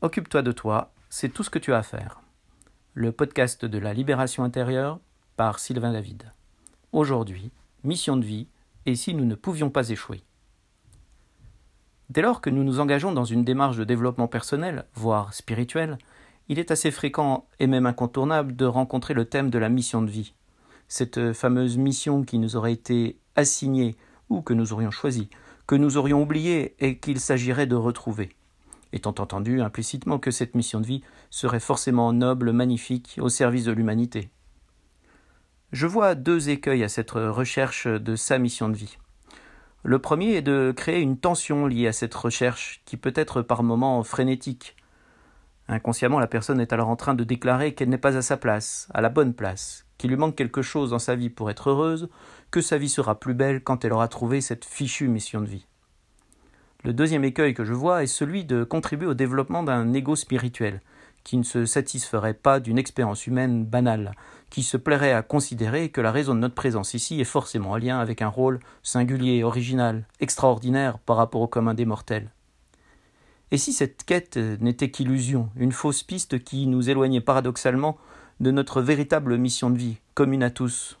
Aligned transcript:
Occupe-toi 0.00 0.42
de 0.42 0.52
toi, 0.52 0.92
c'est 1.10 1.28
tout 1.28 1.42
ce 1.42 1.50
que 1.50 1.58
tu 1.58 1.72
as 1.72 1.78
à 1.78 1.82
faire. 1.82 2.20
Le 2.94 3.10
podcast 3.10 3.64
de 3.64 3.78
la 3.78 3.92
libération 3.92 4.44
intérieure 4.44 5.00
par 5.36 5.58
Sylvain 5.58 5.92
David. 5.92 6.30
Aujourd'hui, 6.92 7.50
mission 7.82 8.16
de 8.16 8.24
vie, 8.24 8.46
et 8.86 8.94
si 8.94 9.12
nous 9.12 9.24
ne 9.24 9.34
pouvions 9.34 9.70
pas 9.70 9.88
échouer 9.88 10.22
Dès 12.10 12.22
lors 12.22 12.40
que 12.40 12.48
nous 12.48 12.62
nous 12.62 12.78
engageons 12.78 13.10
dans 13.10 13.24
une 13.24 13.42
démarche 13.42 13.76
de 13.76 13.82
développement 13.82 14.28
personnel, 14.28 14.84
voire 14.94 15.34
spirituel, 15.34 15.98
il 16.48 16.60
est 16.60 16.70
assez 16.70 16.92
fréquent 16.92 17.48
et 17.58 17.66
même 17.66 17.86
incontournable 17.86 18.54
de 18.54 18.66
rencontrer 18.66 19.14
le 19.14 19.24
thème 19.24 19.50
de 19.50 19.58
la 19.58 19.68
mission 19.68 20.00
de 20.00 20.10
vie. 20.12 20.32
Cette 20.86 21.32
fameuse 21.32 21.76
mission 21.76 22.22
qui 22.22 22.38
nous 22.38 22.54
aurait 22.54 22.72
été 22.72 23.18
assignée 23.34 23.96
ou 24.28 24.42
que 24.42 24.54
nous 24.54 24.72
aurions 24.72 24.92
choisie, 24.92 25.28
que 25.66 25.74
nous 25.74 25.96
aurions 25.96 26.22
oubliée 26.22 26.76
et 26.78 26.98
qu'il 26.98 27.18
s'agirait 27.18 27.66
de 27.66 27.74
retrouver. 27.74 28.37
Étant 28.92 29.14
entendu 29.18 29.60
implicitement 29.60 30.18
que 30.18 30.30
cette 30.30 30.54
mission 30.54 30.80
de 30.80 30.86
vie 30.86 31.02
serait 31.30 31.60
forcément 31.60 32.12
noble, 32.12 32.52
magnifique, 32.52 33.18
au 33.20 33.28
service 33.28 33.64
de 33.64 33.72
l'humanité. 33.72 34.30
Je 35.72 35.86
vois 35.86 36.14
deux 36.14 36.48
écueils 36.48 36.82
à 36.82 36.88
cette 36.88 37.10
recherche 37.10 37.86
de 37.86 38.16
sa 38.16 38.38
mission 38.38 38.70
de 38.70 38.76
vie. 38.76 38.96
Le 39.84 39.98
premier 39.98 40.36
est 40.36 40.42
de 40.42 40.72
créer 40.74 41.00
une 41.00 41.18
tension 41.18 41.66
liée 41.66 41.86
à 41.86 41.92
cette 41.92 42.14
recherche 42.14 42.82
qui 42.86 42.96
peut 42.96 43.12
être 43.14 43.42
par 43.42 43.62
moments 43.62 44.02
frénétique. 44.02 44.76
Inconsciemment, 45.68 46.18
la 46.18 46.26
personne 46.26 46.60
est 46.60 46.72
alors 46.72 46.88
en 46.88 46.96
train 46.96 47.14
de 47.14 47.24
déclarer 47.24 47.74
qu'elle 47.74 47.90
n'est 47.90 47.98
pas 47.98 48.16
à 48.16 48.22
sa 48.22 48.38
place, 48.38 48.88
à 48.94 49.02
la 49.02 49.10
bonne 49.10 49.34
place, 49.34 49.86
qu'il 49.98 50.10
lui 50.10 50.16
manque 50.16 50.34
quelque 50.34 50.62
chose 50.62 50.90
dans 50.90 50.98
sa 50.98 51.14
vie 51.14 51.28
pour 51.28 51.50
être 51.50 51.68
heureuse, 51.68 52.08
que 52.50 52.62
sa 52.62 52.78
vie 52.78 52.88
sera 52.88 53.20
plus 53.20 53.34
belle 53.34 53.62
quand 53.62 53.84
elle 53.84 53.92
aura 53.92 54.08
trouvé 54.08 54.40
cette 54.40 54.64
fichue 54.64 55.08
mission 55.08 55.42
de 55.42 55.46
vie. 55.46 55.66
Le 56.84 56.92
deuxième 56.92 57.24
écueil 57.24 57.54
que 57.54 57.64
je 57.64 57.72
vois 57.72 58.04
est 58.04 58.06
celui 58.06 58.44
de 58.44 58.62
contribuer 58.62 59.08
au 59.08 59.14
développement 59.14 59.64
d'un 59.64 59.92
ego 59.94 60.14
spirituel, 60.14 60.80
qui 61.24 61.36
ne 61.36 61.42
se 61.42 61.66
satisferait 61.66 62.34
pas 62.34 62.60
d'une 62.60 62.78
expérience 62.78 63.26
humaine 63.26 63.64
banale, 63.64 64.12
qui 64.48 64.62
se 64.62 64.76
plairait 64.76 65.12
à 65.12 65.22
considérer 65.22 65.88
que 65.88 66.00
la 66.00 66.12
raison 66.12 66.36
de 66.36 66.40
notre 66.40 66.54
présence 66.54 66.94
ici 66.94 67.20
est 67.20 67.24
forcément 67.24 67.72
en 67.72 67.76
lien 67.76 67.98
avec 67.98 68.22
un 68.22 68.28
rôle 68.28 68.60
singulier, 68.84 69.42
original, 69.42 70.06
extraordinaire 70.20 71.00
par 71.00 71.16
rapport 71.16 71.40
au 71.40 71.48
commun 71.48 71.74
des 71.74 71.84
mortels. 71.84 72.30
Et 73.50 73.58
si 73.58 73.72
cette 73.72 74.04
quête 74.04 74.36
n'était 74.36 74.92
qu'illusion, 74.92 75.50
une 75.56 75.72
fausse 75.72 76.04
piste 76.04 76.44
qui 76.44 76.68
nous 76.68 76.90
éloignait 76.90 77.20
paradoxalement 77.20 77.98
de 78.38 78.52
notre 78.52 78.82
véritable 78.82 79.36
mission 79.36 79.70
de 79.70 79.78
vie, 79.78 79.96
commune 80.14 80.44
à 80.44 80.50
tous? 80.50 80.96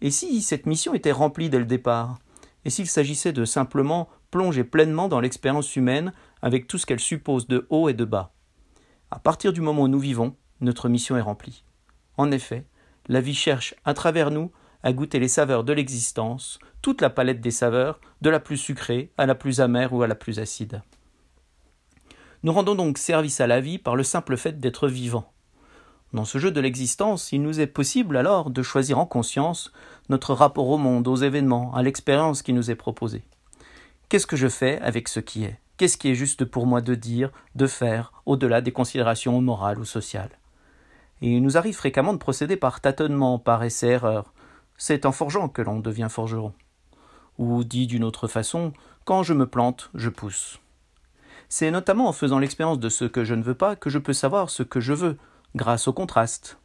Et 0.00 0.10
si 0.10 0.40
cette 0.40 0.64
mission 0.64 0.94
était 0.94 1.12
remplie 1.12 1.50
dès 1.50 1.58
le 1.58 1.66
départ 1.66 2.18
Et 2.64 2.70
s'il 2.70 2.86
s'agissait 2.86 3.32
de 3.32 3.44
simplement 3.44 4.08
plonger 4.30 4.64
pleinement 4.64 5.08
dans 5.08 5.20
l'expérience 5.20 5.76
humaine 5.76 6.12
avec 6.40 6.66
tout 6.66 6.78
ce 6.78 6.86
qu'elle 6.86 7.00
suppose 7.00 7.46
de 7.46 7.66
haut 7.70 7.88
et 7.88 7.94
de 7.94 8.04
bas 8.04 8.32
À 9.10 9.18
partir 9.18 9.52
du 9.52 9.60
moment 9.60 9.82
où 9.82 9.88
nous 9.88 9.98
vivons, 9.98 10.36
notre 10.60 10.88
mission 10.88 11.16
est 11.16 11.22
remplie. 11.22 11.64
En 12.16 12.30
effet, 12.30 12.66
la 13.08 13.20
vie 13.20 13.34
cherche, 13.34 13.74
à 13.84 13.94
travers 13.94 14.30
nous, 14.30 14.52
à 14.82 14.92
goûter 14.92 15.18
les 15.18 15.28
saveurs 15.28 15.64
de 15.64 15.72
l'existence, 15.72 16.58
toute 16.80 17.00
la 17.00 17.10
palette 17.10 17.40
des 17.40 17.50
saveurs, 17.50 18.00
de 18.20 18.30
la 18.30 18.40
plus 18.40 18.56
sucrée 18.56 19.12
à 19.18 19.26
la 19.26 19.34
plus 19.34 19.60
amère 19.60 19.92
ou 19.92 20.02
à 20.02 20.06
la 20.06 20.14
plus 20.14 20.38
acide. 20.38 20.82
Nous 22.42 22.52
rendons 22.52 22.74
donc 22.74 22.98
service 22.98 23.40
à 23.40 23.46
la 23.46 23.60
vie 23.60 23.78
par 23.78 23.94
le 23.94 24.02
simple 24.02 24.36
fait 24.36 24.58
d'être 24.58 24.88
vivants. 24.88 25.32
Dans 26.12 26.26
ce 26.26 26.38
jeu 26.38 26.50
de 26.50 26.60
l'existence, 26.60 27.32
il 27.32 27.42
nous 27.42 27.60
est 27.60 27.66
possible 27.66 28.18
alors 28.18 28.50
de 28.50 28.62
choisir 28.62 28.98
en 28.98 29.06
conscience 29.06 29.72
notre 30.10 30.34
rapport 30.34 30.68
au 30.68 30.76
monde, 30.76 31.08
aux 31.08 31.16
événements, 31.16 31.74
à 31.74 31.82
l'expérience 31.82 32.42
qui 32.42 32.52
nous 32.52 32.70
est 32.70 32.76
proposée. 32.76 33.22
Qu'est-ce 34.10 34.26
que 34.26 34.36
je 34.36 34.48
fais 34.48 34.78
avec 34.80 35.08
ce 35.08 35.20
qui 35.20 35.44
est? 35.44 35.58
Qu'est-ce 35.78 35.96
qui 35.96 36.10
est 36.10 36.14
juste 36.14 36.44
pour 36.44 36.66
moi 36.66 36.82
de 36.82 36.94
dire, 36.94 37.30
de 37.54 37.66
faire, 37.66 38.12
au-delà 38.26 38.60
des 38.60 38.72
considérations 38.72 39.40
morales 39.40 39.78
ou 39.78 39.86
sociales? 39.86 40.38
Il 41.22 41.42
nous 41.42 41.56
arrive 41.56 41.76
fréquemment 41.76 42.12
de 42.12 42.18
procéder 42.18 42.56
par 42.56 42.82
tâtonnement, 42.82 43.38
par 43.38 43.64
essai-erreur. 43.64 44.34
C'est 44.76 45.06
en 45.06 45.12
forgeant 45.12 45.48
que 45.48 45.62
l'on 45.62 45.78
devient 45.78 46.08
forgeron. 46.10 46.52
Ou 47.38 47.64
dit 47.64 47.86
d'une 47.86 48.04
autre 48.04 48.28
façon, 48.28 48.74
quand 49.06 49.22
je 49.22 49.32
me 49.32 49.46
plante, 49.46 49.90
je 49.94 50.10
pousse. 50.10 50.60
C'est 51.48 51.70
notamment 51.70 52.08
en 52.08 52.12
faisant 52.12 52.38
l'expérience 52.38 52.80
de 52.80 52.88
ce 52.90 53.06
que 53.06 53.24
je 53.24 53.34
ne 53.34 53.42
veux 53.42 53.54
pas 53.54 53.76
que 53.76 53.88
je 53.88 53.98
peux 53.98 54.12
savoir 54.12 54.50
ce 54.50 54.62
que 54.62 54.80
je 54.80 54.92
veux, 54.92 55.16
grâce 55.54 55.88
au 55.88 55.92
contraste. 55.92 56.58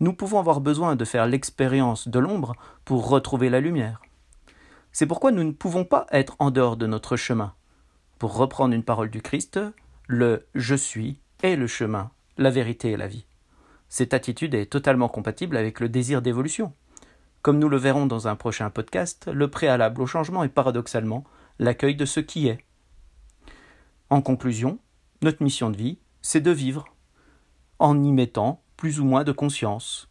Nous 0.00 0.12
pouvons 0.12 0.38
avoir 0.38 0.60
besoin 0.60 0.96
de 0.96 1.04
faire 1.04 1.26
l'expérience 1.26 2.08
de 2.08 2.18
l'ombre 2.18 2.54
pour 2.84 3.08
retrouver 3.08 3.48
la 3.48 3.60
lumière. 3.60 4.02
C'est 4.92 5.06
pourquoi 5.06 5.32
nous 5.32 5.44
ne 5.44 5.52
pouvons 5.52 5.84
pas 5.84 6.06
être 6.10 6.36
en 6.38 6.50
dehors 6.50 6.76
de 6.76 6.86
notre 6.86 7.16
chemin. 7.16 7.54
Pour 8.18 8.36
reprendre 8.36 8.74
une 8.74 8.82
parole 8.82 9.10
du 9.10 9.22
Christ, 9.22 9.60
le 10.06 10.46
je 10.54 10.74
suis 10.74 11.18
est 11.42 11.56
le 11.56 11.66
chemin, 11.66 12.10
la 12.38 12.50
vérité 12.50 12.92
et 12.92 12.96
la 12.96 13.08
vie. 13.08 13.26
Cette 13.88 14.14
attitude 14.14 14.54
est 14.54 14.72
totalement 14.72 15.08
compatible 15.08 15.56
avec 15.56 15.80
le 15.80 15.88
désir 15.88 16.22
d'évolution. 16.22 16.72
Comme 17.42 17.58
nous 17.58 17.68
le 17.68 17.76
verrons 17.76 18.06
dans 18.06 18.26
un 18.26 18.36
prochain 18.36 18.70
podcast, 18.70 19.30
le 19.32 19.48
préalable 19.48 20.02
au 20.02 20.06
changement 20.06 20.44
est 20.44 20.48
paradoxalement 20.48 21.24
l'accueil 21.58 21.94
de 21.94 22.04
ce 22.04 22.20
qui 22.20 22.48
est. 22.48 22.64
En 24.10 24.20
conclusion, 24.20 24.78
notre 25.22 25.42
mission 25.42 25.70
de 25.70 25.76
vie, 25.76 25.98
c'est 26.22 26.40
de 26.40 26.50
vivre, 26.50 26.95
en 27.78 28.02
y 28.02 28.12
mettant 28.12 28.62
plus 28.76 29.00
ou 29.00 29.04
moins 29.04 29.24
de 29.24 29.32
conscience. 29.32 30.08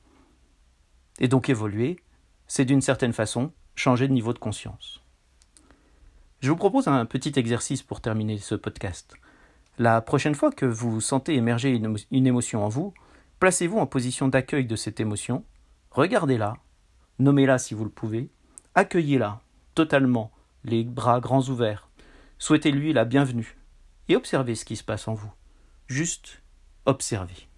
Et 1.19 1.27
donc 1.27 1.49
évoluer, 1.49 1.99
c'est 2.47 2.65
d'une 2.65 2.81
certaine 2.81 3.13
façon 3.13 3.51
changer 3.75 4.07
de 4.07 4.13
niveau 4.13 4.33
de 4.33 4.39
conscience. 4.39 5.01
Je 6.41 6.49
vous 6.49 6.57
propose 6.57 6.87
un 6.87 7.05
petit 7.05 7.33
exercice 7.37 7.81
pour 7.81 8.01
terminer 8.01 8.37
ce 8.37 8.55
podcast. 8.55 9.15
La 9.77 10.01
prochaine 10.01 10.35
fois 10.35 10.51
que 10.51 10.65
vous 10.65 11.01
sentez 11.01 11.35
émerger 11.35 11.71
une, 11.71 12.27
émotion 12.27 12.63
en 12.63 12.69
vous, 12.69 12.93
Placez-vous 13.39 13.77
en 13.77 13.85
position 13.85 14.29
d'accueil 14.29 14.65
de 14.65 14.77
cette 14.77 15.01
émotion, 15.01 15.43
regardez-la, 15.91 16.55
nommez-la 17.19 17.57
si 17.57 17.73
vous 17.73 17.83
le 17.83 17.89
pouvez, 17.89 18.31
accueillez-la 18.75 19.41
totalement, 19.75 20.31
les 20.63 20.85
bras 20.85 21.19
grands 21.19 21.43
ouverts, 21.49 21.89
souhaitez-lui 22.39 22.93
la 22.93 23.03
bienvenue, 23.03 23.57
et 24.07 24.15
observez 24.15 24.55
ce 24.55 24.63
qui 24.63 24.77
se 24.77 24.85
passe 24.85 25.09
en 25.09 25.13
vous. 25.13 25.31
Juste 25.87 26.41
observez. 26.85 27.49